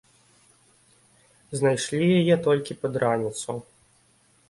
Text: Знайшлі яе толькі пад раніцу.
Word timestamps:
Знайшлі 1.61 2.09
яе 2.21 2.35
толькі 2.51 2.79
пад 2.83 2.93
раніцу. 3.07 3.51